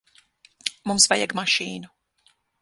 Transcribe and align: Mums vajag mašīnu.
Mums 0.91 1.05
vajag 1.11 1.35
mašīnu. 1.41 1.93